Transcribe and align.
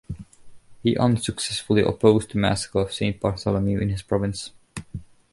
He 0.81 0.97
unsuccessfully 0.97 1.83
opposed 1.83 2.31
the 2.31 2.39
massacre 2.39 2.79
of 2.79 2.91
Saint 2.91 3.19
Bartholomew 3.19 3.77
in 3.81 3.89
his 3.89 4.01
province. 4.01 4.49